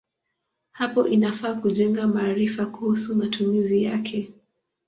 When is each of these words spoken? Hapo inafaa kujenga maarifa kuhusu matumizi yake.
Hapo 0.71 1.07
inafaa 1.07 1.53
kujenga 1.55 2.07
maarifa 2.07 2.65
kuhusu 2.65 3.15
matumizi 3.15 3.83
yake. 3.83 4.33